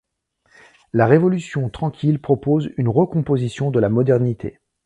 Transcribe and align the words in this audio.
La 0.93 1.05
Révolution 1.05 1.69
tranquille 1.69 2.17
propose 2.19 2.71
une 2.77 2.87
recomposition 2.89 3.69
de 3.69 3.79
la 3.79 3.89
modernité. 3.89 4.57